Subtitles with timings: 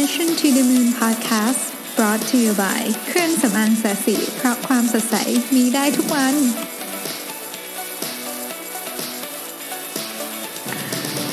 [0.00, 1.62] Mission to the Moon Podcast
[1.96, 5.16] brought to you by เครื่องสำอางแสนสีเพราะความสดใส
[5.54, 6.34] มีได้ทุกวัน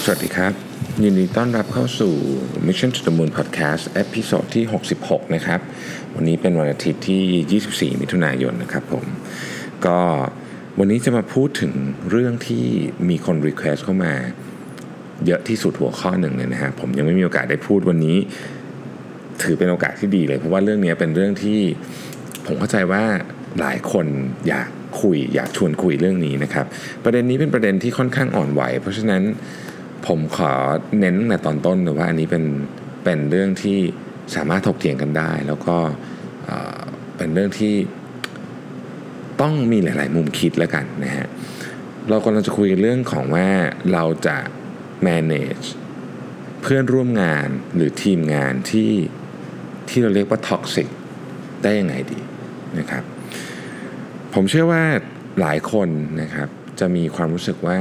[0.04, 0.54] สวัสดีครับ
[1.04, 2.14] ยินดีต้อนรับเข้าสู่
[2.68, 4.64] Mission to the Moon Podcast episode ที่
[5.00, 5.60] 66 นะครับ
[6.16, 9.05] วันนี้เป็นวันอาทิตย์ที่ 24 มิถุนายนนะครับผม
[9.86, 10.00] ก็
[10.80, 11.73] วันนี้จะมาพูดถึง
[12.10, 12.66] เรื่องที่
[13.10, 14.14] มีคน request เข้ามา
[15.26, 18.18] เยอะที่สุดหัวข้อหนึ่งเลยนะฮะผมยังไม่มีโอกาสได้พูดวันนี้
[19.43, 21.60] ถือเป็นโอกาสที่ดีเลย เพราะว่าเรื่องนี้เป็นเรื่องที่
[22.46, 23.04] ผมเข้าใจว่า
[23.60, 24.06] หลายคน
[24.47, 24.70] อยาก
[25.02, 26.66] คุยอยากชวนคุยเรื่องนี้นะครับ
[27.04, 29.24] ประเด็นนี้เป็นประเด็นที่ค่อนข้างอ่อนไหว เพราะฉะนั้น
[30.07, 30.52] ผมขอ
[31.00, 32.44] เน้นตั้งแต่ตอนต้นเลยว่าอันนี้เป็น
[33.03, 33.80] เป็นเรื่องที่
[34.36, 35.78] สามารถถกเถียงกันได้ แล้วก็
[37.17, 37.73] เป็นเรื่องที่
[39.42, 41.28] ต้องมีหลาย ๆ มุมคิดแล้วกันนะฮะ
[42.09, 43.47] เรากำลังจะคุยเรื่องของว่า
[43.94, 44.38] เราจะ
[45.08, 45.67] manage
[46.61, 48.91] เพื่อนร่วมงานหรือทีมงานที่
[49.89, 50.87] ที่เราเรียกว่า toxic
[51.63, 52.19] ได้ยังไงดี
[52.79, 53.03] นะครับ
[54.33, 54.83] ผมเชื่อว่า
[55.39, 55.89] หลายคน
[56.21, 57.79] นะครับจะมีความรู้สึกว่า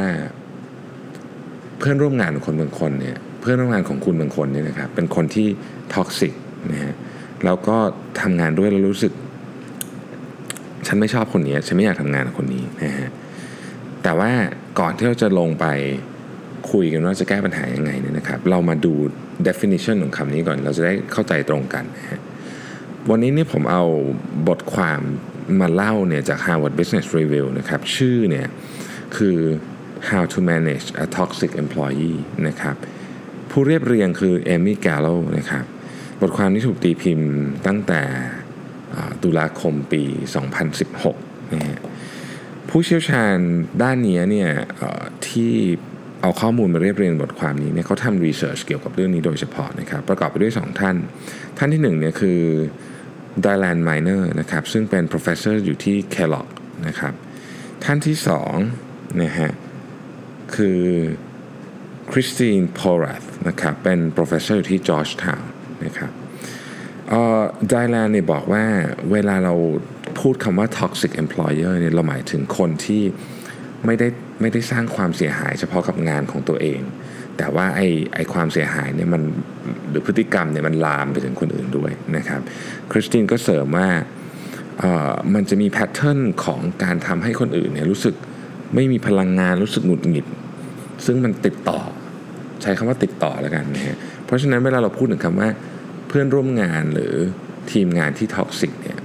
[1.79, 5.49] เพื่อนร่วมงานของคนบางคนเนี่ยเพื่อนร่วมงานของคุณบางคนเนี่ยนะครับเป็นคนที่
[5.95, 6.33] ท็อกซิก
[6.73, 6.95] นะฮะ
[7.45, 7.77] แล้วก็
[8.21, 9.13] ทำงานด้วยแล้วรู้สึก
[10.87, 13.09] ฉันไม่ชอบคนนี้ฉันไม่อยากทำงานกับคนนี้นะฮะ
[14.03, 14.31] แต่ว่า
[14.81, 15.67] ก่อนที่เราจะลงไป
[16.73, 18.93] คุยกันว่าจะแก้ปัญหายังไงเนี่ยนะครับ เรามาดู
[19.49, 22.21] definition ของคำนี้ก่อน เราจะได้เข้าใจตรงกันนะฮะ
[23.11, 23.85] วันนี้เนี่ยผมเอา
[24.49, 25.01] บทความ
[25.61, 28.47] มาเล่าเนี่ยจาก Harvard Business Review นะครับ ชื่อเนี่ย
[29.17, 29.39] คือ
[30.11, 32.77] How to Manage a Toxic Employee นะครับ
[33.51, 35.07] ผู้เรียบเรียงคือเอมี่แกลโล
[35.39, 35.65] นะครับ
[36.21, 37.33] บทความนี้ถูกตีพิมพ์
[37.67, 38.03] ตั้งแต่
[39.23, 40.03] ตุลาคมปี
[40.79, 41.79] 2016นะฮะ
[42.69, 43.37] ผู้เชี่ยวชาญ
[43.83, 44.51] ด้านนี้เนี่ย
[45.29, 45.55] ที่
[46.23, 50.97] เอาข้อมูลมาเรียบเรียงบทความนี้เนี่ยเขาทำ research เกี่ยวกับเรื่องนี้โดยเฉพาะนะครับ ประกอบไปด้วย 2 ท่าน
[51.59, 52.41] ท่านที่1เนี่ยคือ
[53.45, 56.49] ด y แลนด์ไมเนอร์นะครับซึ่งเป็น professor อยู่ที่ Kellogg
[56.87, 57.15] นะครับ
[57.85, 58.17] ท่านที่
[58.69, 59.51] 2นะฮะ
[60.55, 60.81] คือ
[62.11, 65.45] คริสตินพอรัธนะครับเป็น professor อยู่ที่ Georgetown
[65.85, 66.13] นะครับ
[67.73, 68.65] ด y แลนด์เนี่ยบอกว่า
[69.13, 69.55] เวลาเรา
[70.21, 73.03] พูดคำว่า toxic employer เนี่ยเราหมายถึงคนที่
[73.87, 74.09] ไม่ได้
[74.41, 76.81] ไม่ได้สร้างความเสียหายเฉพาะกับงานของตัวเอง
[77.37, 79.23] แต่ว่าไอ้ไอ้ความเสียหายเนี่ยมัน
[79.91, 82.41] หรือพฤติกรรมเนี่ยมันลามไปถึงคนอื่นด้วยนะครับ
[82.91, 83.89] คริสตินก็เสริมว่า
[84.79, 88.15] เอ่อมันจะมีแพทเทิร์นของการทำให้คนอื่นเนี่ยรู้สึก
[88.75, 90.27] ไม่มีพลังงานรู้สึกหงุดหงิด
[91.07, 91.81] ซึ่งมันติดต่อ
[92.63, 95.49] ใช้คำว่าติดต่อแล้วกันนะฮะเพราะฉะนั้นเวลาเราพูดถึงคำว่า
[96.09, 97.15] เพื่อนร่วมงานหรือ
[97.73, 98.99] ทีมงานที่ toxic เนี่ย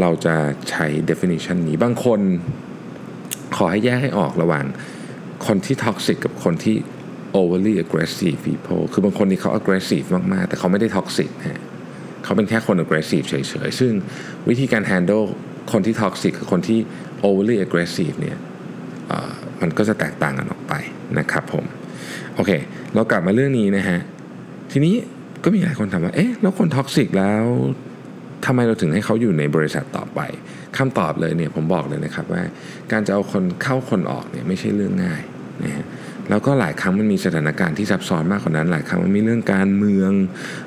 [0.00, 0.34] เราจะ
[0.70, 2.20] ใช้ definition นี้บางคน
[3.56, 4.64] ขอให้แยกให้ออกระหว่าง
[5.46, 6.76] คนที่ toxic กับคนที่
[7.40, 11.62] overly aggressive people คือบางคนนี่เขา aggressive มากๆ แต่เขาไม่ได้ toxic ฮะ
[12.24, 13.34] เขาเป็นแค่คน aggressive เฉ
[13.66, 13.92] ยๆ ซึ่ง
[14.48, 15.24] วิธีการ handle
[15.72, 16.78] คนที่ toxic กับคนที่
[17.26, 18.38] overly aggressive เนี่ย
[19.60, 20.72] มันก็จะแตกต่างกันออกไป
[21.18, 21.64] นะครับผม
[22.34, 22.50] โอเค
[22.94, 23.98] เรากลับมาเรื่องนี้นะฮะ
[24.72, 24.94] ทีนี้
[25.44, 27.44] ก็มีหลายคนถามว่า เอ๊ะ แล้วคน toxic แล้ว
[28.46, 30.20] ทำไมเราถึงให้เขาอยู่ในบริษัทต่อไป
[30.78, 32.42] คำตอบเลยเนี่ยผมบอกเลยนะครับว่า
[32.92, 35.22] การจะเอาคนเข้าคนออกเนี่ยไม่ใช่เรื่องง่าย
[35.64, 35.86] นะฮะ
[36.30, 40.10] แล้วก็หลายครั้งมันมีสถานการณ์ที่ซับซ้อนมากกว่านั้น หลายครั้งมันมีเรื่องการเมือง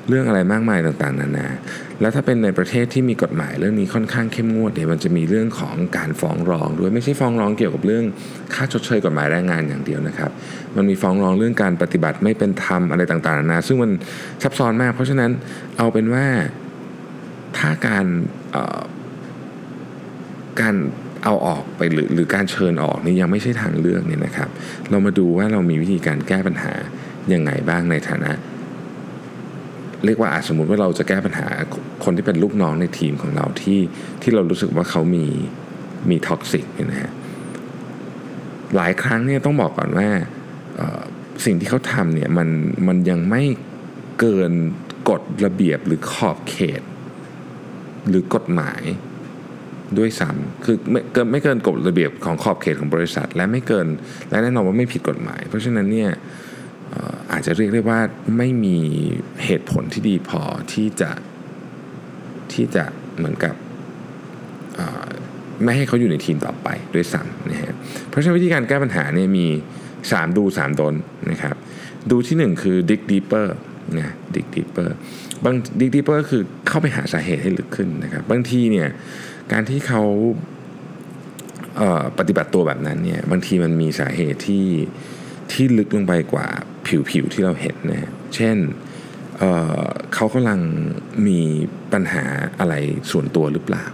[0.08, 1.48] เรื่องอะไรมากมายต่างๆ นานา
[2.00, 8.04] แล้วถ้าเป็นในประเทศที่มีกฎหมายเรื่องนี้ค่อนข้างเข้มงวดเนี่ยมันจะมีเรื่องของการฟ้องร้องด้วยไม่ใช่ฟ้องร้องเกี่ยวกับเรื่อง
[8.54, 10.30] ค่าชดเชยกฎหมายแรงงานอย่างเดียวนะครับ
[10.76, 13.90] มันมีฟ้องร้องเรื่องการปฏิบัติไม่เป็นธรรมอะไรต่างๆ นานา ซึ่งมัน
[14.42, 15.30] ซับซ้อนมาก เพราะฉะนั้น
[15.78, 16.26] เอาเป็นว่า
[17.56, 18.06] ถ้าการ
[18.52, 18.80] เอ่อ
[20.60, 20.74] การ
[21.24, 24.48] เอาออกไปหรือหรือการเชิญออกนี่ยังไม่ใช่ทางเลือกเนี่ยนะครับ
[24.90, 26.72] เรามาดูว่าเรามีวิธีการแก้ปัญหา
[27.32, 28.32] ยังไงบ้างในฐานะ
[30.04, 31.48] เรียกว่าอาจสมมติว่าเราจะแก้ปัญหา
[32.04, 33.80] คนที่เป็นลูกน้องในทีมของเราที่
[34.22, 35.26] ที่เรารู้สึกว่าเขามี
[36.10, 37.12] มี toxic เนี่ยนะฮะ
[38.76, 40.08] หลายครั้งเนี่ยต้องบอกก่อนว่า
[41.44, 42.48] สิ่งที่เขาทำเนี่ยมัน
[42.88, 43.42] มันยังไม่
[44.20, 44.52] เกิน
[45.10, 46.82] กฎระเบียบหรือขอบเขต
[48.10, 48.82] หรือกฎหมาย
[49.98, 53.86] ด้วยซ้ำคือไม่เกินไม่เกินกฎระเบียบของขอบเขตของบริษัท และไม่เกิน
[54.30, 56.10] และแน่นอนว่าไม่ผิดกฎหมาย เพราะฉะนั้นเนี่ย
[57.32, 58.00] อาจจะเรียกได้ว่า
[58.38, 58.78] ไม่มี
[59.44, 61.10] เหตุผลที่ดีพอที่จะ
[62.52, 62.84] ที่จะ
[63.16, 63.54] เหมือนกับ
[65.64, 67.74] ไม่ให้เขาอยู่ในทีมต่อไปด้วยซ้ำนะฮะ
[68.08, 69.46] เพราะฉะนั้นวิธีการแก้ปัญหาเนี่ยมี
[69.92, 70.94] 3 ดู3ดน
[71.30, 71.56] นะครับ
[72.10, 73.46] ดูที่ 1 คือ dig deeper
[73.96, 74.88] นะ dig deeper
[75.44, 78.88] บาง dig deeper คือเข้าไปหาสาเหตุให้ลึกขึ้นนะครับ บางทีเนี่ย
[79.52, 80.02] การที่เขา
[81.76, 84.66] เอ่อปฏิบัติตัวแบบนั้นเนี่ยบางทีมันมีสาเหตุที่
[85.52, 86.46] ที่ลึกลงไปกว่า
[87.10, 88.56] ผิวๆที่เราเห็นนะฮะเช่น
[89.38, 90.60] เเขากำลัง
[91.26, 91.40] มี
[91.92, 92.24] ปัญหา
[92.60, 92.74] อะไร
[93.10, 93.86] ส่วนตัวหรือเปล่า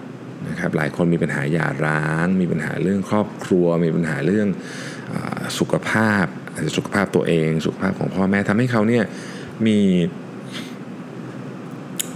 [0.48, 4.48] นะครับหลายคนมีปัญหาหย่าร้าง มีปัญหาเรื่องครอบครัว มีปัญหาเรื่อง
[5.12, 5.14] อ
[5.58, 9.04] สุขภาพอาจจะสุขภาพตัวเอง สุขภาพของพ่อแม่ทำให้เขาเนี่ย
[9.66, 9.78] มี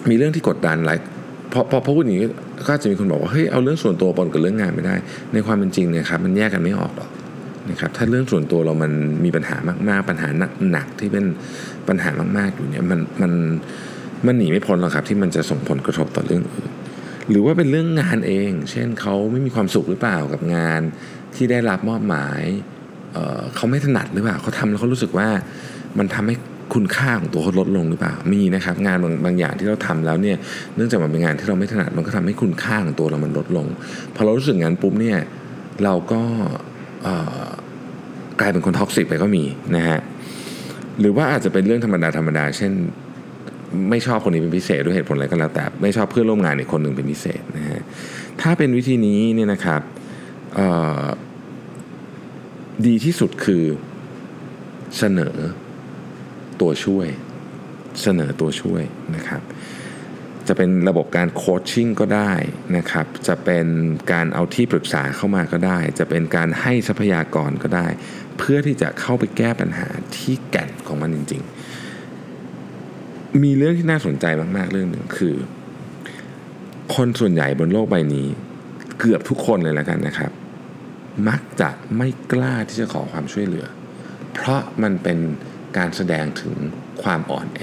[0.09, 0.99] มีเรื่องที่กดดันหลาย
[1.53, 2.29] พอพอพูดอย่างนี้
[2.69, 4.95] ก็จะมีคนบอกว่าเฮ้ยเอาเรื่องส่วนตัวปนกับเรื่องงานไม่ได้
[5.33, 7.11] ในความเป็นจริงเนี่ยครับมันแยกกันไม่ออกหรอก
[7.71, 8.93] นะครับถ้าเรื่องส่วนตัวเรามัน
[9.25, 9.57] มีปัญหา
[9.89, 10.29] มากๆ ปัญหา
[10.71, 11.25] หนักที่เป็น
[11.89, 13.33] ปัญหามากๆอยู่เนี่ยมันมัน
[14.27, 16.71] มันหนีไม่พ้นหรอกครับ ที่มันจะส่งผลกระทบต่อเรื่องอื่น
[17.31, 20.81] หรือว่าเป็นเรื่องงานเอง เช่นเขาไม่มีความสุขหรือเปล่ากับงาน
[21.35, 22.43] ที่ได้รับมอบหมาย
[23.13, 25.29] เเขาไม่ถนัดหรือเปล่าเขาทำแล้วเขารู้สึกว่า
[25.99, 26.35] มันทำให้
[26.75, 30.37] คุณค่าของตัวเขาลดลงหรือเปล่ามีนะครับ งานบางบางอย่างที่เราทำแล้วเนี่ย
[30.77, 33.67] เนื่องจากมันเป็นงานที่เราไม่ถนัดมันก็ทำให้คุณค่าของตัวเรามันลดลง
[34.15, 35.19] พอเรารู้สึกงานปุ๊บเนี่ย
[35.85, 36.23] เราก็
[38.41, 39.45] กลายเป็นคนท็อกซิกไปก็มี
[39.77, 39.99] นะฮะ
[41.01, 42.73] หรือว่าอาจจะเป็นเรื่องธรรมดาธรรมดา เช่น
[43.91, 47.81] ไม่ชอบคนนี้เป็นพิเศษด้วยเหตุผลอะไรก็แล้วแต่ ไม่ชอบเพื่อนร่วมงานอีกคนหนึ่งเป็นพิเศษนะฮะ
[48.41, 49.81] ถ้าเป็นวิธีนี้เนี่ยนะครับ
[52.87, 53.65] ดีที่สุดคือ
[54.99, 55.37] เสนอ
[56.61, 57.09] ตัวช่วย
[58.03, 58.83] เสนอตัวช่วย
[59.17, 59.43] นะครับ
[60.49, 62.33] จะเป็นระบบการโคชชิ่งก็ได้
[62.77, 63.67] นะครับ จะเป็น
[64.13, 67.87] การเอาที่ปรึกษาเข้ามาก็ได้ จะเป็นการให้ทรัพยากรก็ได้
[68.39, 71.43] เพื่อที่จะเข้าไปแก้ปัญหาที่แก่นของมันจริง
[72.63, 74.27] ๆ มีเรื่องที่น่าสนใจ
[74.57, 75.35] มากๆเรื่องหนึ่งคือ
[76.95, 78.27] คนส่วนใหญ่บนโลกใบนี้
[78.99, 80.31] เกือบทุกคนเลยแล้วกันนะครับ
[81.29, 83.67] มักจะไม่กล้าที่จะขอความช่วยเหลือ
[84.35, 85.19] เพราะมันเป็น
[85.77, 86.55] การแสดงถึง
[87.03, 87.63] ความอ่อนแอ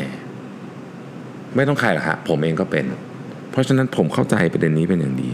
[1.56, 2.86] ไม่ต้องใครหรอกฮะผมเองก็เป็น
[3.52, 5.30] เพราะฉะนั้นผมเข้าใจประเด็นนี้เป็นอย่างดี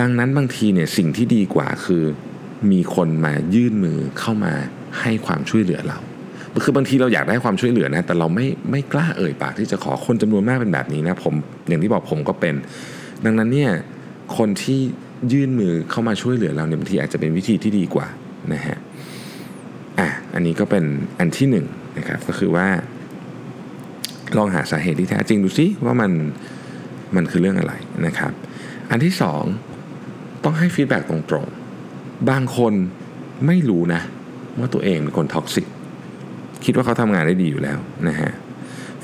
[0.00, 2.02] ดังนั้นบางทีเนี่ยสิ่งที่ดีกว่าคือ
[2.72, 4.52] มีคนมายื่นมือเข้ามา
[5.00, 5.98] ให้ความช่วยเหลือเรา
[6.64, 11.34] คือบางทีเราอยากได้ความช่วยเหลือนะ แต่เราไม่ไม่กล้าเอ่ยปากที่จะขอคนจำนวนมากเป็นแบบนี้นะผม
[11.68, 12.54] อย่างที่บอกผมก็เป็น
[13.24, 13.70] ดังนั้นเนี่ย
[14.36, 14.80] คนที่
[15.32, 18.06] ยื่นมือเข้ามาช่วยเหลือเราเนี่ยบางทีอาจจะเป็นวิธีที่ดีกว่า
[18.52, 18.78] นะฮะ
[19.98, 20.84] อะอันนี้ก็เป็น
[21.18, 21.66] อันที่หนึ่ง
[21.98, 22.66] นะครับก็คือว่า
[24.36, 26.12] ลองหาสาเหตุที่แท้จริงดูซิว่ามัน
[27.16, 27.74] มันคือเรื่องอะไร
[28.06, 28.32] นะครับ
[28.90, 29.42] อันที่สอง
[30.44, 32.72] ต้องให้ feedback ตรงๆ บางคน
[33.46, 34.02] ไม่รู้นะ
[34.58, 35.66] ว่าตัวเองเป็นคน toxic
[36.64, 38.32] คิดว่าเขาทำงานได้ดีอยู่แล้วนะฮะ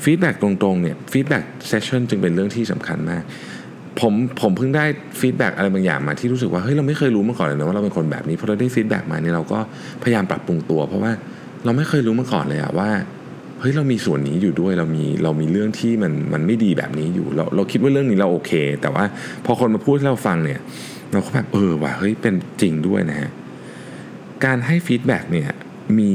[0.03, 3.23] feedback ตรงๆเนี่ย feedback session จึงเป็นเรื่องที่สำคัญมาก
[3.99, 4.85] ผมผมเพิ่งได้
[5.19, 9.59] feedback อะไรบางอย่างมาที่รู้สึกว่าเฮ้ยเราไม่เคยรู้มาก่อนเลยนะว่าเราเป็นคนแบบนี้พอเราได้ feedback มาเนี่ยเราก็
[10.03, 11.11] พยายามปรับปรุงตัว เพราะว่า
[11.65, 12.89] เราไม่เคยรู้มาก่อนเลยอะว่า
[13.59, 18.51] เฮ้ยเรามีส่วนนี้อยู่ด้วยเรามีเรามีเรื่องที่มันมันไม่ดีแบบนี้อยู่ เราเราคิดว่าเรื่องนี้เราโอเค
[18.81, 19.05] แต่ว่า
[19.45, 20.59] พอคนมาพูดให้เราฟังเนี่ย
[21.11, 23.29] เราก็แบบเออว่ะเฮ้ยเป็นจริงด้วยนะฮะ
[24.45, 25.49] การให้ feedback เนี่ย
[25.99, 26.13] มี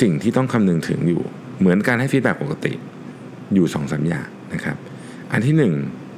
[0.00, 1.22] สิ่งที่ต้องคำนึงถึงอยู่
[1.60, 2.72] เหมือนการให้ feedback ปกติ
[3.54, 4.76] อยู่สองสามอย่างนะครับ
[5.32, 5.72] อันที่หนึ่ง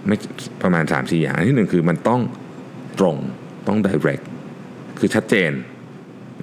[0.07, 0.17] ไม่
[0.63, 2.21] ประมาณสามสี่อย่าง อันที่หนึ่งคือมันต้อง
[2.99, 3.17] ตรง
[3.69, 4.25] ต้อง direct
[4.99, 5.53] คือชัดเจน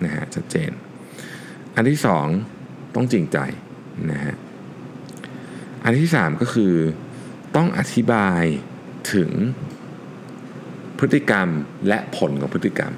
[0.04, 0.70] นะฮะชัดเจน
[1.76, 2.28] อันที่สอง
[2.96, 3.38] ต้องจริงใจ
[4.12, 4.36] นะฮะ
[5.84, 6.74] อันที่สามก็คือ
[7.56, 8.44] ต้องอธิบาย
[9.14, 9.30] ถึง
[11.00, 11.48] พฤติกรรม
[11.88, 12.94] และผลของพฤติกรรม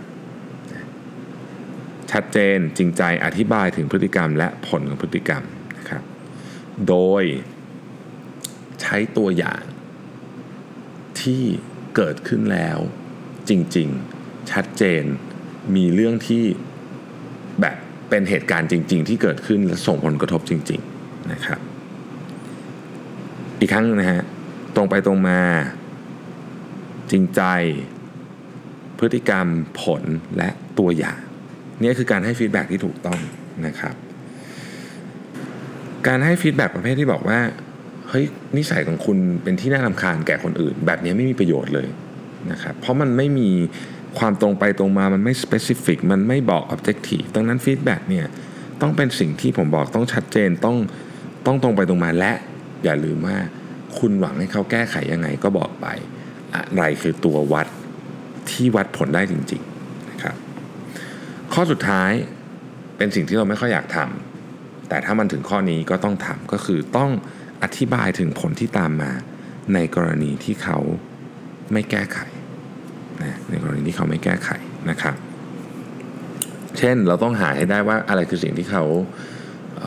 [2.11, 5.43] ชัดเจนจริงใจอธิบายถึงพฤติกรรมและผลของพฤติกรรม
[5.77, 6.03] นะครับ
[6.87, 7.23] โดย
[8.81, 9.61] ใช้ตัวอย่าง
[11.23, 11.41] ที่
[11.95, 12.77] เกิดขึ้นแล้ว
[13.49, 15.03] จริงๆ ชัดเจน
[15.75, 16.43] มีเรื่องที่
[17.61, 17.75] แบบ
[18.09, 21.59] เป็นเหตุการณ์จริง ๆ ที่เกิดขึ้นและส่งผลกระทบจริง ๆนะครับ
[23.59, 24.21] อีกครั้งนะฮะ
[24.75, 25.41] ตรงไปตรงมา
[27.11, 27.41] จริงใจ
[28.99, 29.47] พฤติกรรม
[29.81, 30.03] ผล
[30.37, 30.49] และ
[30.79, 31.19] ตัวอย่าง
[31.81, 33.19] นี่คือการให้ฟีดแบ็ที่ถูกต้อง
[33.65, 33.95] นะครับ
[36.07, 37.39] การให้ฟีดแบ็ประเภทที่บอกว่า
[38.11, 38.25] เฮ้ย
[38.57, 41.87] นิสัยของคุณเป็นที่น่ารำคาญแก่คนอื่น แบบนี้ไม่มีประโยชน์เลย
[42.51, 43.49] นะครับเพราะมันไม่มี
[44.19, 48.27] ความตรงไปตรงมามันไม่ specific มันไม่บอก objective ดังนั้น feedback เนี่ย
[48.81, 50.77] ต้องเป็นสิ่งที่ผมบอกต้องชัดเจนต้อง
[51.45, 52.33] ต้องตรงไปตรงมาและ
[52.83, 53.37] อย่าลืมว่า
[53.99, 55.87] คุณหวังให้เขาแก้ไขยังไงก็บอกไป
[56.55, 57.67] อะไรคือตัววัด
[58.51, 60.35] ที่วัดผลได้จริงๆนะครับ
[61.53, 62.11] ข้อสุดท้าย
[62.97, 67.11] เป็นสิ่งที่เราไม่ค่อยอยากทำแต่ถ้ามันถึงข้อนี้ก็ต้องทำก็คือต้อง
[67.63, 69.11] อธิบายถึงผลที่ตามมา
[69.73, 70.77] ในกรณีที่เขา
[71.73, 72.19] ไม่แก้ไข
[73.23, 74.49] นะในกรณีที่เขาไม่แก้ไข
[74.89, 75.15] นะครับ
[76.77, 78.83] เช่นเราต้องหาให้ได้ว่าอะไรคือสิ่งที่เขา
[79.77, 79.79] เ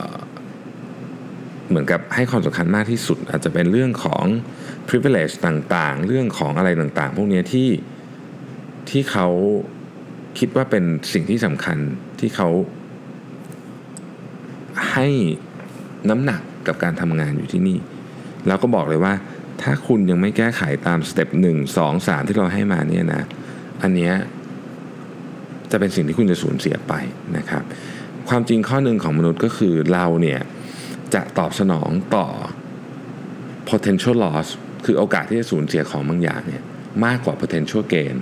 [1.68, 4.24] เหมือนกับให้ความสำคัญมากที่สุด อาจจะเป็นเรื่องของ
[4.88, 7.68] privilege ต่างๆ เรื่องของอะไรต่างๆ พวกนี้ที่
[8.90, 9.28] ที่เขา
[10.38, 11.78] คิดว่าเป็นสิ่งที่สำคัญ
[12.20, 12.48] ที่เขา
[14.92, 15.08] ให้
[16.10, 17.78] น้ำหนัก กับการทำงานอยู่ที่นี่
[18.46, 19.14] แล้วก็บอกเลยว่า
[19.62, 23.22] ถ้าคุณยังไม่แก้ไขตามสเต็ปหนึ่งสองสามที่เราให้มาเนี่ยนะ
[23.82, 24.14] อันเนี้ย
[25.70, 26.92] จะเป็นสิ่งที่คุณจะสูญเสียไป
[27.36, 27.62] นะครับ
[28.28, 30.40] ความจริงข้อหนึ่งของมนุษย์ก็คือเราเนี่ย
[31.14, 32.26] จะตอบสนองต่อ
[33.70, 34.48] potential loss
[34.84, 36.62] คือโอกาสที่จะสูญเสียของบางอย่างเนี่ย
[37.04, 38.16] มากกว่า potential gain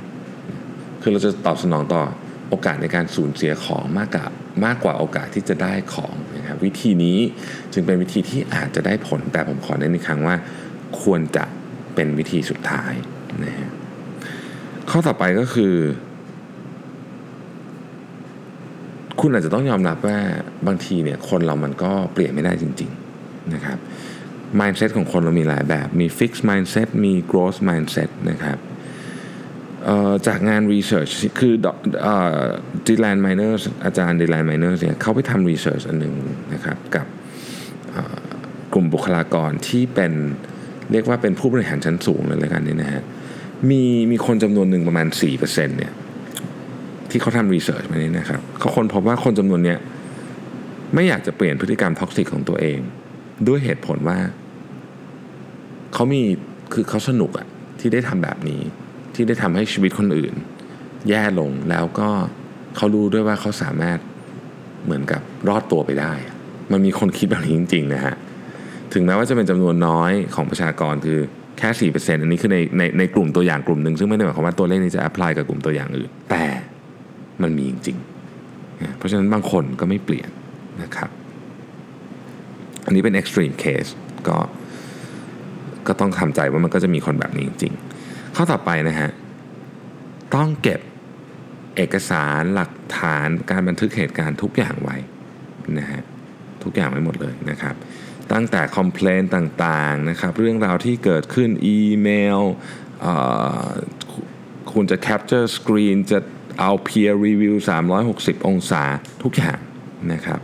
[1.02, 2.02] คือเราจะตอบสนองต่อ
[2.48, 4.26] โอกาสในการสูญเสียของมากกว่า
[4.64, 6.14] มากกว่าโอกาสที่จะได้ของ
[6.52, 7.18] นะครับวิธีนี้
[7.72, 10.36] จึงเป็นวิธีที่อาจจะได้ผลแต่ผมขอเน้นอีกครั้งว่า
[11.02, 11.44] ควรจะ
[11.94, 12.92] เป็นวิธีสุดท้าย
[13.44, 13.70] นะฮะ
[14.90, 15.74] ข้อต่อไปก็คือ
[19.20, 20.18] คุณอาจจะต้องยอมรับว่า
[20.66, 22.90] บางทีเนี่ยคนเรามันก็เปลี่ยนไม่ได้จริง
[23.20, 23.78] ๆนะครับ
[24.60, 28.58] mindset ของคนเรามีหลายแบบ มี fixed mindset มี growth mindset นะครับ
[30.26, 31.54] จากงาน research คือ
[32.88, 36.14] ดีแลนด์ไมเนอร์อาจารย์ดีแลนด์ไมเนอร์เนี่ยเขาไปทำ research อันหนึ่ง
[36.54, 37.06] นะครับกับ
[38.74, 40.12] กลุ่มบุคลากรที่เป็น
[40.92, 43.02] เรียกว่าเป็นผู้บริหารชั้นสูงเลยแล้วกันนี่นะฮะ
[43.70, 45.92] มีมีคนจำนวนหนึ่งประมาณ 4%เนี่ย
[47.10, 49.78] ที่เขาทำ research มานี่นะครับเขาค้นพบว่าคนจำนวนเนี้ย
[50.94, 52.78] ไม่อยากจะเปลี่ยนพฤติกรรม toxic ของตัวเอง
[53.48, 54.18] ด้วยเหตุผลว่า
[55.94, 56.22] เขามี
[56.72, 57.46] คือเขาสนุกอะ
[57.80, 58.60] ที่ได้ทำแบบนี้
[59.14, 60.34] ที่ได้ทำให้ชีวิตคนอื่น
[61.08, 62.08] แย่ลงแล้วก็
[62.76, 63.98] เขารู้ด้วยว่าเขาสามารถ
[64.84, 66.12] เหมือนกับรอดตัวไปได้
[66.72, 68.14] มันมีคนคิดแบบนี้จริง ๆ นะฮะ
[68.92, 71.18] ถึงแม้ว่าจะเป็นจำนวนน้อยของประชากรคือ
[71.58, 76.44] แค่สี่เปอร์เซ็นต์อันนี้คือในในในกลุ่มตัวอย่างกลุ่มหนึ่งซึ่งไม่ได้หมายความว่าตัวเลขนี้จะแอพพลายกับกลุ่มตัวอย่างอื่น แต่
[77.42, 80.30] มันมีจริงๆ เพราะฉะนั้นบางคนก็ไม่เปลี่ยน
[80.82, 81.10] นะครับ
[82.86, 83.90] อันนี้เป็น extreme case
[84.28, 84.36] ก็
[85.86, 87.82] ก็ต้องทำใจว่ามันก็จะมีคนแบบนี้จริงๆ
[88.36, 89.10] ข้อต่อไปนะฮะ
[90.34, 90.80] ต้องเก็บ
[91.76, 94.96] เอกสารหลักฐานการบันทึกเหตุการณ์ทุกอย่างไว้
[95.78, 96.02] นะฮะ
[96.62, 97.74] ทุกอย่างไว้หมดเลยนะครับ
[98.32, 102.08] ตั้งแต่คอมเพลนต่างๆนะครับเรื่องราวที่เกิดขึ้นอีเม
[102.38, 102.40] ล
[104.72, 106.18] คุณจะ capture screen จะ
[106.60, 107.54] เอา peer review
[108.00, 108.82] 360 องศา
[109.22, 109.58] ทุกอย่าง
[110.12, 110.40] นะครับ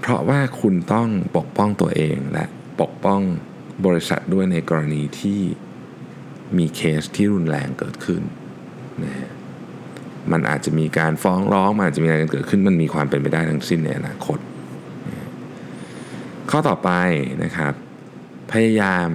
[0.00, 2.44] เพราะว่าคุณต้องปกป้องตัวเองและ
[2.80, 3.20] ปกป้อง
[3.86, 5.40] บริษัทด้วยในกรณีที่
[6.60, 8.22] มีเคสที่รุนแรงเกิดขึ้น
[9.04, 9.30] นะฮะ
[10.32, 14.38] มันอาจจะมีการฟ้องร้อง มันอาจจะมีอะไรเกิดขึ้น มันมีความเป็นไปได้ทั้งสิ้นในอนาคต
[16.50, 16.90] ข้อต่อไป
[17.44, 17.72] นะครับ
[18.52, 19.06] พยายาม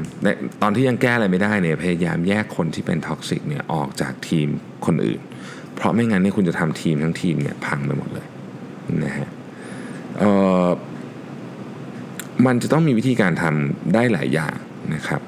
[0.62, 4.48] ตอนที่ยังแก้อะไรไม่ได้เนี่ย พยายามแยกคนที่เป็น toxic เนี่ยออกจากทีม
[4.86, 5.22] คนอื่น
[5.76, 8.28] เพราะไม่งั้นเนี่ยคุณจะทำทีมทั้งทีมเนี่ยพังไปหมดเลย
[9.06, 9.30] นะฮะ
[12.46, 14.56] มันจะต้องมีวิธีการทำได้หลายอย่าง
[14.96, 15.22] นะครับ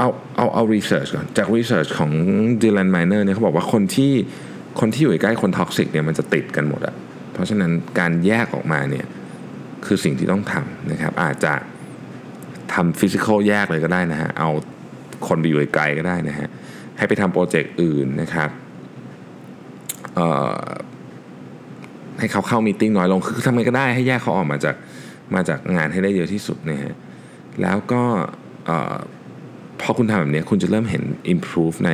[0.00, 2.10] เอาเอาเอา research ก่อน จาก research ของ
[2.62, 4.12] ดิลันไมเนอร์เนี่ยเขาบอกว่าคนที่
[4.80, 6.94] คนที่อยู่ใกล้คน toxic เนี่ยมันจะติดกันหมดอะ
[7.32, 9.06] เพราะฉะนั้นการแยกออกมาเนี่ย
[9.86, 11.54] คือสิ่งที่ต้องทำนะครับ อาจจะ
[12.74, 14.50] ทำ physical แยกเลยก็ได้นะฮะ เอา
[15.26, 16.48] คนไปอยู่ไกลก็ได้นะฮะ
[16.98, 18.50] ให้ไปทำโปรเจกต์อื่นนะครับ
[22.18, 24.76] ให้เขาเข้ามีติ้งน้อยลง คือทำไงก็ได้ให้แยกเขาออกมาจาก
[25.34, 26.94] มาจากงานให้ได้เยอะที่สุดนะฮะ
[27.62, 28.02] แล้วก็
[29.80, 31.92] พอคุณทำแบบนี้คุณจะเริ่มเห็น improve ใน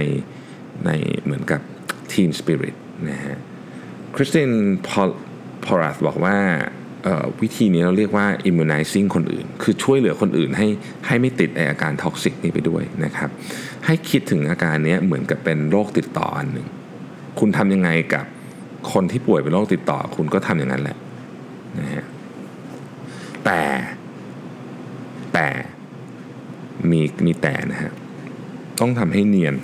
[0.87, 0.91] ใน
[1.25, 1.61] เหมือนกับ
[2.13, 2.77] team spirit
[3.11, 3.39] นะฮะ
[4.15, 4.51] คริสติน
[5.65, 6.39] พอรัสบอกว่า
[7.43, 10.67] วิธีนี้เราเรียกว่า immunizing คนอื่น คือช่วยเหลือคนอื่นให้
[11.07, 13.31] ให้ไม่ติดไอ้อาการ toxic นี้ไปด้วยนะครับ
[13.87, 16.67] ให้คิดถึงอาการนี้เหมือนกับเป็นโรคติดต่ออันหนึ่ง
[17.39, 18.25] คุณทำยังไงกับ
[18.93, 20.97] คนที่ป่วยเป็นโรคติดต่อ คุณก็ทำอย่างนั้นแหละ
[21.79, 22.05] นะฮะ
[23.45, 23.61] แต่
[25.35, 25.47] แต่
[26.91, 27.93] มีมีแต่นะฮะ
[28.81, 29.55] ต้องทำให้เนียน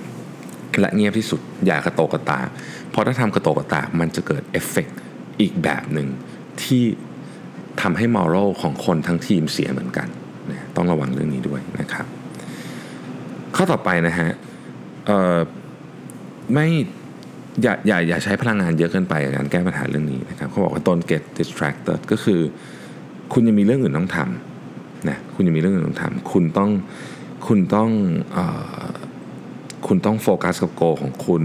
[0.79, 2.47] และเงียบที่สุดอย่ากระโตกกระตาก
[2.89, 4.87] เพราะถ้าทำกระโตกกระตากมันจะเกิดเอฟเฟก
[5.41, 6.07] อีกแบบหนึ่ง
[6.63, 6.83] ที่
[7.81, 10.07] ทำให้มอรัลของคนทั้งทีมเสียเหมือนกัน
[10.51, 12.05] นะต้องระวังเรื่องนี้ด้วยนะครับ
[13.55, 14.29] ข้อต่อไปนะฮะ
[16.53, 16.67] ไม่
[17.61, 22.41] อย่าอย่าอย่าใช้พลังงานเยอะเกินไปในการแก้ปัญหาเรื่องนี้นะครับเขาบอกว่าต้น get distracted ก็คือ
[23.33, 24.52] คุณยังมีเรื่องอื่นต้องทำ
[25.09, 26.69] นะคุณยังมีเรื่องอื่นต้องทำคุณต้อง
[27.47, 27.89] คุณต้อง
[28.37, 28.39] อ
[29.87, 31.43] คุณต้องโฟกัสกับโกของคุณ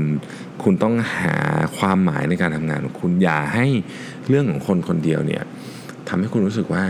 [0.62, 1.36] คุณต้องหา
[1.78, 3.66] ความหมายในการทำงานของคุณอย่าให้
[4.28, 5.44] เรื่องของคนคนเดียวเนี่ย
[6.08, 6.84] ทำให้คุณรู้สึกว่า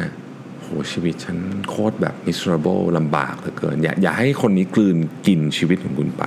[0.61, 4.97] โหชีวิตฉันโคตรแบบ miserable ลำบากเหลือเกิน อย่าอย่าให้คนนี้กลืน
[5.27, 6.25] กินชีวิตของคุณไป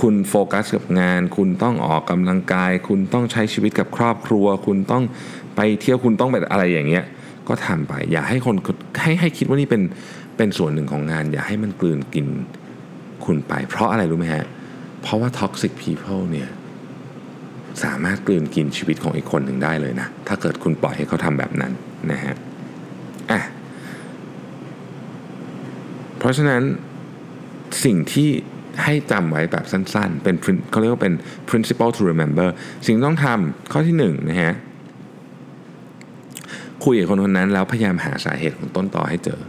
[0.00, 5.02] คุณโฟกัสกับงาน คุณต้องออกกำลังกาย คุณต้องใช้ชีวิตกับครอบครัว คุณต้อง
[5.56, 7.04] ไปเที่ยวคุณต้องไปอะไรอย่างเงี้ย
[7.48, 8.56] ก็ทำไป อย่าให้คน
[9.02, 9.82] ให้ให้คิดว่านี่เป็น
[10.36, 12.26] เป็นส่วนหนึ่งของงาน อย่าให้มันกลืนกิน
[13.24, 14.46] คุณไป เพราะอะไรรู้ไหมฮะ
[15.02, 16.48] เพราะว่า toxic people เนี่ย
[17.84, 21.72] สามารถกลืนกินชีวิตของอีกคนหนึ่งได้เลยนะ ถ้าเกิดคุณปล่อยให้เขาทำแบบนั้น
[22.12, 22.34] นะฮะ
[23.30, 23.40] อะ
[26.18, 26.62] เพราะฉะนั้น
[27.84, 28.28] สิ่งที่
[28.84, 30.34] ให้จำไว้แบบสั้นๆ เป็น
[30.70, 31.14] เขาเรียกว่าเป็น
[31.48, 32.48] principle to remember
[32.86, 34.54] สิ่งต้องทำข้อที่หนึ่งนะฮะ
[36.82, 39.40] คุยกับคนคนนั้นแล้วพยายามหาสาเหตุของต้นต่อให้เจอ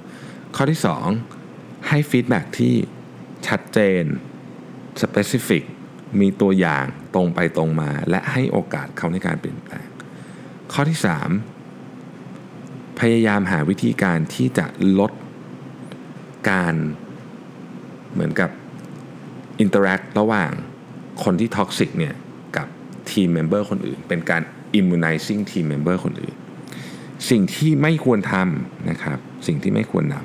[0.55, 1.05] ข้อที่สอง
[1.87, 2.73] ให้ feedback ที่
[3.47, 4.03] ชัดเจน
[5.01, 5.63] specific
[6.19, 9.85] มีตัวอย่างตรงไปตรงมา และให้โอกาสเขาในการเปลี่ยนแปลง
[10.73, 10.99] ข้อที่
[11.79, 14.65] 3 พยายามหาวิธีการที่จะ
[14.99, 15.11] ลด
[16.49, 16.75] การ
[18.13, 18.49] เหมือนกับ
[19.59, 20.51] interact ระหว่าง
[21.23, 22.15] คนที่ toxic เนี่ย
[22.57, 22.67] กับ
[23.11, 24.41] team member คนอื่น เป็นการ
[24.79, 26.35] immunizing team member คนอื่น
[27.29, 30.15] สิ่งที่ไม่ควรทำนะครับ สิ่งที่ไม่ควรท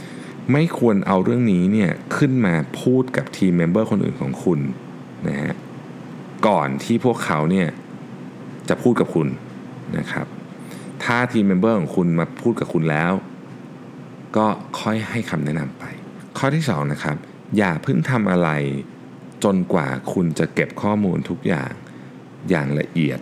[0.00, 4.60] ำไม่ควรเอาเรื่องนี้เนี่ยขึ้นมาพูดกับ team member คนอื่นของคุณ
[5.28, 5.54] นะฮะ
[6.46, 7.68] ก่อนที่พวกเขาเนี่ย
[8.68, 9.28] จะพูดกับคุณ
[9.98, 10.26] นะครับ
[11.04, 13.12] ถ้า team member ของคุณมาพูดกับคุณแล้ว
[14.36, 14.46] ก็
[14.80, 15.84] ค่อยให้คำแนะนำไป
[16.38, 17.16] ข้อที่2นะครับ
[17.56, 18.50] อย่าเพิ่งทำอะไร
[19.44, 21.72] จนกว่าคุณจะเก็บข้อมูลทุกอย่าง
[22.50, 23.20] อย่างละเอียด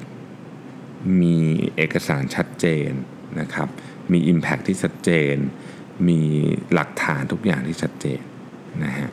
[1.21, 1.39] มี
[1.77, 2.91] เอกสารชัดเจน
[3.41, 3.69] นะครับ
[4.13, 5.37] มี Impact ที่ชัดเจน
[6.09, 6.21] มี
[6.73, 8.21] หลักฐานทุกอย่างที่ชัดเจน
[8.85, 9.11] นะฮะ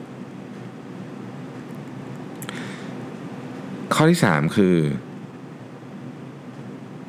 [3.94, 4.76] ข้อที่ 3 คือ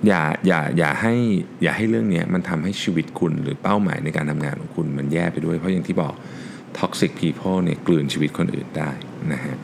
[0.07, 1.15] อย่าอย่าอย่าให้
[1.63, 6.15] อย่าให้เรื่องนี้มันทำให้ชีวิตคุณหรือเป้าหมายในการทำงานของคุณมันแย่ไปด้วย เพราะอย่างที่บอก
[6.79, 8.91] toxic people เนี่ยกลืนชีวิตคนอื่นได้
[9.33, 9.57] นะฮะ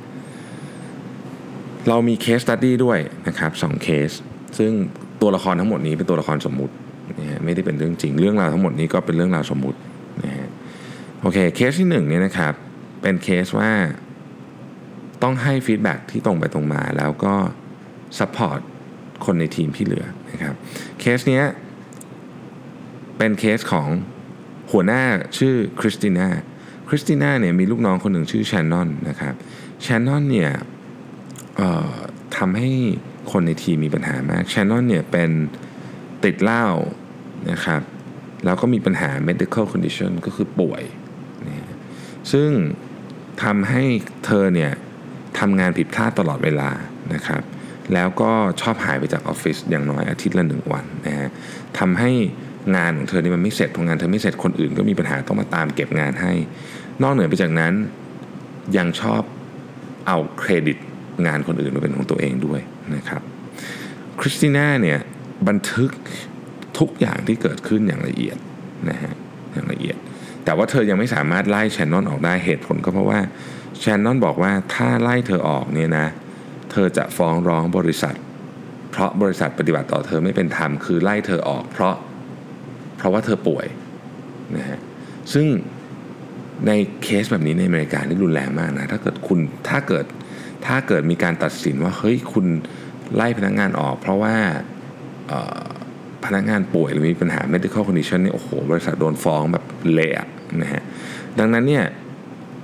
[1.88, 4.11] เรามี case study ด้วยนะครับสองเคส
[4.59, 4.73] ซึ่ง
[5.21, 6.75] ตัวละครทั้งหมดนี้เป็นตัวละครสมมุติ
[7.21, 9.79] นะฮะไม่ได้เป็นเรื่องจริง เรื่องราวทั้งหมดนี้ก็เป็นเรื่องราวสมมุติ
[10.25, 10.49] นะฮะ
[11.21, 12.55] โอเคเคสที่หนึ่งเนี่ยนะครับ
[13.03, 13.71] เป็นเคสว่า
[15.23, 17.35] ต้องให้ feedback ที่ตรงไปตรงมา แล้วก็
[18.19, 18.61] support
[19.25, 20.55] คนในทีมที่เหลือนะครับ
[21.00, 21.45] เคสเนี้ย
[23.19, 23.88] เป็นเคสของ
[24.73, 25.02] หัวหน้า
[25.39, 26.28] ชื่อคริสติน่า
[26.89, 29.35] คริสติน่าเนี่ยมีลูกน้องคนหนึ่งชื่อแชนนอนนะครับ
[29.82, 30.50] แชนนอนเนี่ย
[32.37, 32.71] ทำให้
[33.32, 35.30] คนในทีมมีปัญหามากแชนนอนเนี่ยเป็น
[36.25, 36.67] ติดเหล้า
[37.51, 37.81] นะครับ
[38.45, 40.83] แล้วก็มีปัญหา medical condition ก็คือป่วย
[41.47, 41.77] นะ
[42.33, 42.51] ซึ่ง
[43.45, 43.83] ทำให้
[44.27, 44.73] เธอเนี่ย
[45.39, 46.71] ทำงานผิดพลาดตลอดเวลา
[47.15, 47.43] นะครับ
[47.95, 51.29] แล้วก็ชอบหายไปจากออฟฟิศอย่างน้อยอาทิตย์ละหนึ่งวันนะฮะ
[51.79, 52.11] ทำให้
[52.77, 56.33] งานของเธอนี่มันไม่เสร็จพองานเธอไม่เสร็จคนอื่นก็มีปัญหาต้องมาตามเก็บงานให้
[57.03, 57.73] นอกเหนือไปจากนั้น
[58.77, 59.23] ยังชอบ
[60.07, 60.79] เอาเครดิต
[61.27, 62.61] งานคนอื่นมาเป็นของตัวเองด้วย
[62.97, 63.23] นะครับ
[64.21, 64.99] คริสติน่าเนี่ย
[65.49, 65.91] บันทึก
[66.78, 68.36] ทุกอย่างที่เกิดขึ้นอย่างละเอียด
[68.88, 69.12] นะฮะ
[69.52, 69.97] อย่างละเอียด
[70.45, 73.21] แต่ว่าเธอยังไม่สามารถไล่แชนนอนออกได้เหตุผลก็เพราะว่า
[73.80, 76.06] แชนนอนบอกว่าถ้าไล่เธอออกเนี่ยนะ
[76.71, 78.14] เธอจะฟ้องร้องบริษัท
[78.91, 81.95] เพราะบริษัทปฏิบัติต่อเธอไม่เป็นธรรมคือไล่เธอออก เพราะ
[82.97, 83.67] เพราะว่าเธอป่วย
[84.56, 84.78] นะฮะ
[85.32, 85.47] ซึ่ง
[86.67, 90.04] ในเคสแบบนี้ในอเมริกานี่รุนแรงมากนะถ้าเกิดคุณถ้าเกิด
[90.67, 92.47] ถ้าเกิดมีการตัดสินว่าเฮ้ยคุณ
[93.17, 94.34] ไล่พนักงานออก เพราะว่า
[96.25, 100.26] พนักงานป่วยหรือมีปัญหา medical condition นี่โอ้โห บริษัทโดนฟ้องแบบเละ
[100.63, 100.83] นะฮะ
[101.39, 101.85] ดังนั้นเนี่ย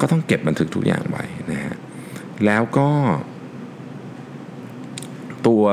[0.01, 1.75] ก็ต้องเก็บบันทึกทุกอย่างไว้นะฮะ
[2.47, 2.90] แล้วก็
[5.47, 5.64] ตัว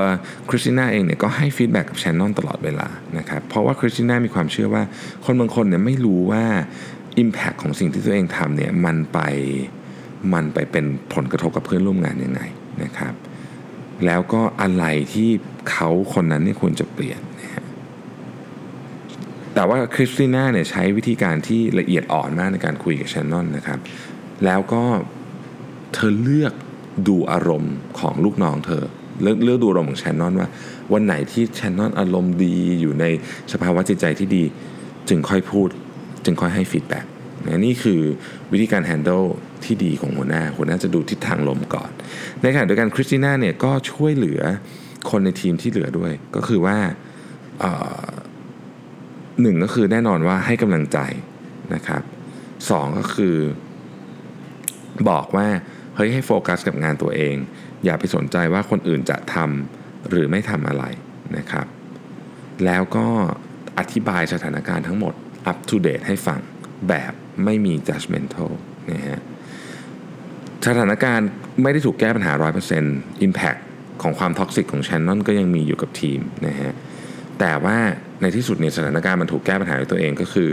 [0.50, 4.84] คริสติน่าเองเนี่ยก็ให้ feedback กับแชนนอนตลอดเวลานะครับเพราะว่าคริสติน่ามีความเชื่อว่า
[5.26, 6.44] คนบางคนเนี่ยไม่รู้ว่า
[7.24, 9.20] impact ของสิ่งที่ตัวเองทำเนี่ยมันไป
[10.34, 12.42] มันไปเป็นผลกระทบกับเพื่อนร่วมงานยังไง
[12.84, 13.14] นะครับ
[14.06, 15.30] แล้วก็อะไรที่
[15.72, 17.20] เขาคนนั้นเนี่ยควรจะเปลี่ยน
[19.56, 23.80] แต่ว่าคริสติน่าเนี่ยใช้วิธีการที่ละเอียดอ่อนมากในการคุยกับแชนนอนนะครับ
[24.46, 24.84] แล้วก็
[25.94, 26.54] เธอเลือก
[27.08, 28.84] ดูอารมณ์ของลูกน้องเธอ
[29.24, 30.48] เลือกเลือกดูอารมณ์ของแชนนอนว่า
[30.94, 33.06] วันไหนที่แชนนอนอารมณ์ดีอยู่ใน
[33.54, 34.44] สภาวะจิตใจที่ดี
[35.10, 35.70] จึงค่อยพูด
[36.26, 37.06] จึงค่อยให้ feedback
[37.66, 38.02] นี่คือ
[38.52, 39.24] วิธีการ handle
[39.64, 41.92] ที่ดีของหัวหน้า หัวหน้าจะดูทิศทางลมก่อน
[42.42, 44.42] ในขณะเดียวกันคริสติน่าเนี่ยก็ช่วยเหลือ
[45.10, 46.78] คนในทีมที่เหลือด้วย ก็คือว่า
[49.42, 51.00] หนึ่งก็คือแน่นอนว่าให้กำลังใจ
[51.74, 52.04] นะครับ
[52.70, 53.38] สองก็คือ
[55.10, 55.48] บอกว่า
[55.96, 57.36] เฮ้ยให้โฟกัสกับงานตัวเอง
[57.86, 60.84] อย่าไปสนใจว่าคนอื่นจะทำหรือไม่ทำอะไร
[61.38, 61.66] นะครับ
[62.66, 63.08] แล้วก็
[63.80, 65.14] อธิบายสถานการณ์ทั้งหมด
[65.52, 66.40] up to date ให้ฟัง
[66.90, 67.14] แบบ
[67.46, 68.52] ไม่มี judgmental
[68.92, 69.20] นะฮะ
[70.68, 71.30] สถานการณ์
[71.62, 72.32] ไม่ได้ถูกแก้ปัญหา
[72.78, 73.62] 100% Impact
[74.02, 76.72] ของความ toxic ของแชนนอนก็ยังมีอยู่กับทีมนะฮะ
[77.40, 77.78] แต่ว่า
[78.22, 80.50] ในที่สุดเนี่ยสถานการณ์มันถูกแก้ปัญหาด้วยตัวเองก็คือ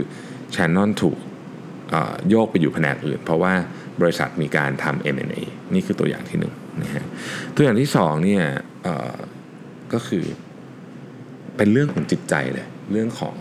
[0.51, 1.17] แชนนอนถูก
[2.29, 3.53] โยกไปอยู่แผนกอื่น เพราะว่า
[4.01, 5.41] บริษัทมีการทำ M&A
[5.73, 7.05] นี่คือตัวอย่างที่หนึ่งนะฮะ
[7.55, 8.43] ตัวอย่างที่สองเนี่ย
[9.93, 10.23] ก็คือ
[11.57, 13.35] เป็นเรื่องของจิตใจเลยเรื่องของ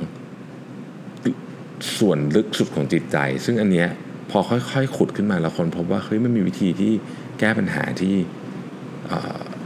[1.98, 3.88] ส่วนลึกสุดของจิตใจ ซึ่งอันเนี้ย
[4.30, 6.92] พอค่อยๆ ขุดขึ้นมาแล้วคนพบว่าเฮ้ยมันมีวิธีที่
[7.40, 8.16] แก้ปัญหาที่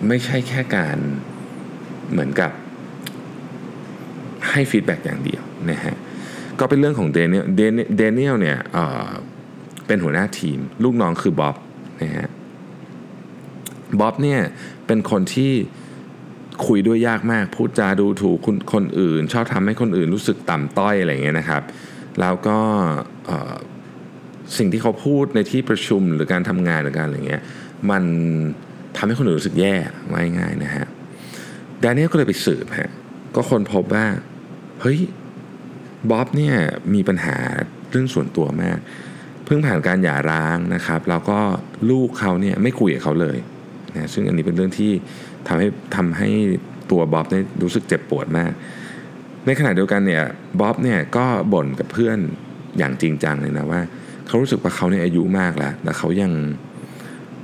[0.09, 0.99] ไม่ใช่แค่การ
[2.11, 2.51] เหมือนกับ
[4.51, 5.95] ให้ feedback อย่างเดียวนะฮะ
[6.61, 7.45] ก็เป็นเรื่องของเดนิเอล
[7.97, 8.59] เดนิเอลเนี่ย
[9.87, 11.57] เป็นหัวหน้าทีม ลูกน้องคือบ๊อบ
[12.03, 12.29] นะฮะ
[14.01, 14.41] บ๊อบเนี่ย
[14.87, 15.53] เป็นคนที่
[16.67, 21.63] คุยด้วยยากมาก พูดจาดูถูกคนคนอื่น ชอบทำให้คนอื่นรู้สึกต่ำต้อยอะไรเงี้ยนะครับ
[22.21, 22.59] แล้วก็
[24.59, 27.43] สิ่งที่เขาพูดในที่ประชุมหรือการทำงานหรือการอะไรเงี้ย
[27.91, 28.05] มัน
[28.97, 29.75] ทำให้คนอื่นรู้สึกแย่
[30.39, 30.87] ง่ายๆนะฮะ
[31.81, 32.91] แดเนียลก็เลยไปสืบฮะ
[33.35, 34.07] ก็คนพบว่า
[34.83, 35.01] เฮ้ย
[36.11, 36.55] บ๊อบเนี่ย
[36.95, 37.37] มีปัญหา
[37.91, 38.79] เรื่องส่วนตัวมาก
[39.45, 41.39] เพิ่งผ่านการหย่าร้างนะครับ แล้วก็
[41.91, 43.37] ลูกเขาเนี่ยไม่คุยกับเขาเลย
[43.95, 44.93] นะซึ่งอันนี้เป็นเรื่องที่
[45.49, 46.29] ทำให้ทำให้
[46.91, 48.53] ตัวบ๊อบเนี่ยรู้สึกเจ็บปวดมาก
[49.47, 50.23] ในขณะเดียวกันเนี่ย
[50.61, 52.19] บ๊อบเนี่ยก็บ่นกับเพื่อน
[52.79, 53.81] อย่างจริงจังเลยนะว่า
[54.27, 56.33] เขารู้สึกว่าเขาเนี่ยอายุมากแล้วแต่เขายัง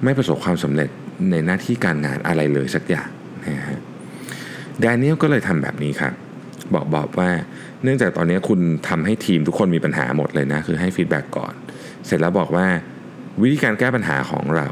[0.04, 0.90] ไม่ประสบความสำเร็จ
[1.30, 3.08] ในหน้าที่การงานอะไรเลยสักอย่าง
[3.46, 3.80] นะฮะ
[4.80, 6.12] แดเนียลก็เลยทำแบบนี้ครับ
[6.74, 7.30] บอกบอกว่า
[7.82, 11.54] เนื่องจากตอนนี้คุณทำให้ทีมทุกคนมีปัญหาหมดเลยนะ คือให้ feedback ก่อน
[12.06, 12.66] เสร็จแล้วบอกว่า
[13.42, 14.68] วิธีการแก้ปัญหาของเรา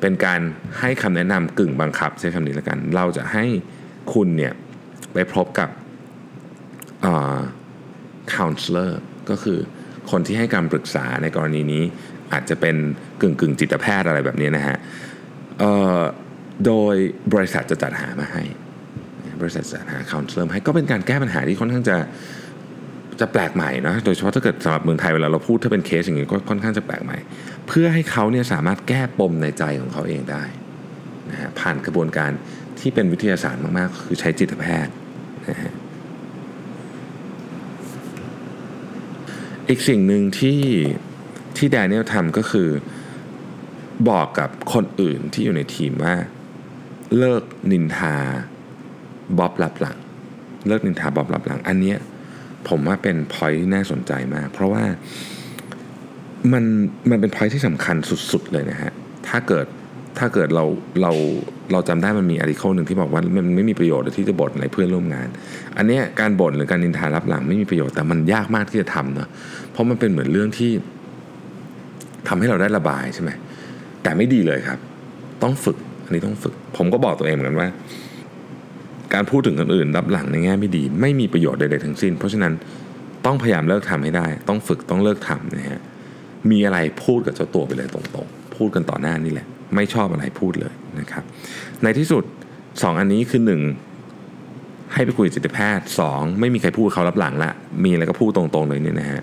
[0.00, 0.40] เป็นการ
[0.80, 3.44] ให้คำแนะนำกึ่งบังคับใช้คำนี้แล้วกัน เราจะให้
[4.14, 4.52] คุณเนี่ย
[5.12, 5.70] ไปพบกับ
[8.34, 8.92] counselor
[9.30, 9.58] ก็คือ
[10.10, 11.82] คนที่ให้การปรึกษาในกรณีนี้
[12.32, 12.76] อาจจะเป็น
[13.20, 14.78] กึ่งกึ่งจิตแพทย์อะไรแบบนี้นะฮะ
[16.66, 16.94] โดย
[17.34, 18.42] บริษัทจะจัดหามาให้
[19.42, 21.96] บริษัทจัดหา counselor ให้ก็เป็นการแก้ปัญหาที่ค่อนข้างจะ
[23.20, 27.18] จะแปลกใหม่นะโดยเฉพาะถ้าเกิดสำหรับเมืองไทยเวลาเราพูดถ้าเป็นเคสอย่างนี้ก็ค่อนข้างจะแปลกใหม่
[27.68, 30.42] เพื่อให้เขาเนี่ยสามารถแก้ปมในใจของเขาเองได้
[31.30, 32.30] นะฮะผ่านกระบวนการ
[32.80, 34.94] ที่เป็นวิทยาศาสตร์มากๆ คือใช้จิตแพทย์
[35.48, 35.72] นะฮะ
[39.68, 40.62] อีกสิ่งหนึ่งที่
[41.56, 42.68] ที่แดเนียลทำก็คือ
[44.08, 46.14] บอกกับคนอื่นที่อยู่ในทีมว่า
[47.18, 48.16] เลิกนินทา
[49.38, 49.96] บ๊อบลับหลัง
[50.66, 51.98] เลิกนินทาบ๊อบลับหลัง อันเนี้ย
[52.68, 54.84] ผมว่าเป็นพอยที่น่าสนใจมาก เพราะว่า
[56.52, 56.64] มัน
[57.10, 57.96] มันเป็นพอยที่สำคัญ
[58.32, 58.92] สุด ๆ เลยนะฮะ
[59.28, 59.66] ถ้าเกิด
[60.18, 60.64] ถ้าเกิดเรา
[61.02, 61.12] เรา
[61.72, 65.28] เราจำได้มันมีอาร์ติเคิลหนึ่งที่บอกว่ามันไม่มีประโยชน์ที่จะบ่นในเพื่อนร่วมงาน
[65.76, 69.28] อันนี้การบ่นหรือการนินทารับหลังไม่มีประโยชน์แต่มันยากมากที่จะทำเนาะ
[69.70, 70.70] เพราะมันเป็นเหมือนเรื่องที่
[72.28, 73.30] ทำให้เราได้ระบายใช่ไหม
[74.02, 74.78] แต่ไม่ดีเลยครับ
[75.42, 77.68] ต้องฝึกอันนี้ต้องฝึก ผมก็บอกตัวเองเหมือนกันว่า
[79.14, 82.52] การพูดถึงคนอื่นรับหลังในแง่ไม่ดี ไม่มีประโยชน์ใดๆทั้งสิ้น เพราะฉะนั้น
[83.26, 85.80] ต้องพยายามเลิกทำให้ได้ ต้องฝึกต้องเลิกทำนะฮะ
[86.50, 91.24] มีอะไรพูดกับเจ้าตัวไปเลยตรงๆ พูดกันต่อหน้านี่แหละ ไม่ชอบอะไรพูดเลยนะครับ
[91.82, 92.24] ในที่สุด
[92.62, 93.42] 2 อันนี้คือ
[94.16, 97.52] 1 ให้ไปคุยจิตแพทย์ 2 ไม่มีใครพูดเขาลับหลังละ
[97.84, 99.22] มีอะไรก็พูดตรงๆเลยเนี่ยนะฮะ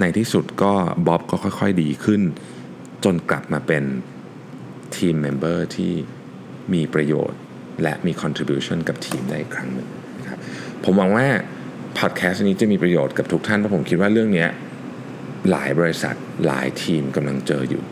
[0.00, 0.72] ในที่สุดก็
[1.06, 2.22] บ๊อบก็ค่อยๆดีขึ้น
[3.04, 3.84] จนกลับมาเป็น
[4.96, 5.92] team member ที่
[6.72, 7.38] มีประโยชน์
[7.82, 9.88] และมี contribution กับทีมได้อีกครั้งหนึ่ง
[10.18, 10.38] นะครับ
[10.84, 11.26] ผมหวังว่า
[11.98, 14.46] พอดแคสต์นี้จะมีประโยชน์กับทุกท่านเพราะผมคิดว่าเรื่องนี้
[15.50, 16.14] หลายบริษัท
[16.46, 17.82] หลายทีมกำลังเจออยู่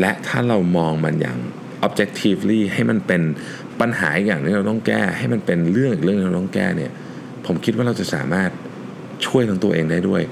[0.00, 1.38] และถ้าเรามองมันอย่าง
[1.86, 3.22] objectively ให้มันเป็น
[3.80, 6.92] ปัญหาอย่างที่เราต้องแก้ ให้มันเป็นเรื่องอีกเรื่องที่เราต้องแก้เนี่ย
[7.46, 8.50] ผมคิดว่าเราจะสามารถ
[9.26, 10.22] ช่วยทั้งตัวเองได้ด้วย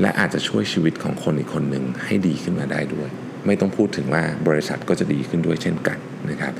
[0.00, 3.08] และอาจจะช่วยชีวิตของคนอีกคนหนึ่งให้ดีขึ้นมาได้ด้วย
[3.46, 5.98] ไม่ต้องพูดถึงว่าบริษัทก็จะดีขึ้นด้วยเช่นกัน
[6.30, 6.52] นะครับ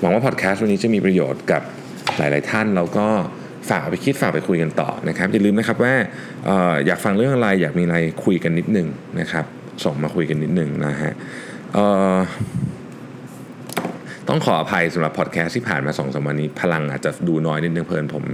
[0.00, 1.62] หวังว่าพอดแคสต์วันนี้จะมีประโยชน์กับ
[2.16, 3.06] หลาย ๆ ท่านแล้วก็
[3.70, 5.94] ฝากไปคิดฝากไปคุยกันต่อนะครับอย่าลืมนะครับว่า
[6.48, 8.88] อออยากฟังเรื่องอะไรอยากมีอะไรคุยกันนิดนึง
[9.20, 9.44] นะครับ
[9.84, 11.12] ส่งมาคุยกันนิดนึงนะฮะ
[14.28, 18.24] ต้องขออภัยสำหรับพอดแคสต์ที่ผ่านมาสองสามวันนี้ พลังอาจจะดูน้อยนิดนึงเผอิญผม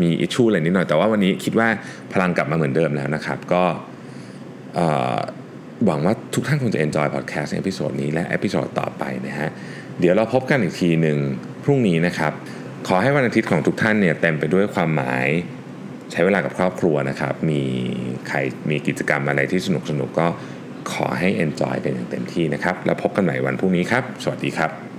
[0.00, 1.68] มี issue อะไรนิดหน่อย แต่ว่าวันนี้คิดว่า
[2.12, 3.64] พลังกลับมาเหมือนเดิมแล้วนะครับ ก็
[5.86, 9.50] หวังว่าทุกท่านคงจะ enjoy podcast ใน episode นี้และ episode ต่อไปนะฮะ
[10.00, 11.18] เดี๋ยวเราพบกันอีกทีหนึ่ง
[11.64, 12.32] พรุ่งนี้นะครับ
[12.88, 15.26] ขอให้วันอาทิตย์ของทุกท่านเนี่ยเต็มไปด้วยความหมาย
[16.12, 17.62] ใช้เวลากับครอบครัวนะครับ มี
[18.28, 18.38] ใคร
[18.70, 20.26] มีกิจกรรมอะไรที่สนุกสนุกก็
[20.92, 24.89] ขอให้ enjoy กันอย่างเต็มที่นะครับ แล้วพบกันใหม่วันพรุ่งนี้ครับ สวัสดีครับ